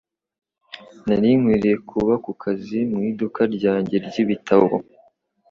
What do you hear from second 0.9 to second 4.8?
Nari nkwiriye kuba ku kazi mu iduka ryanjye ry'ibitabo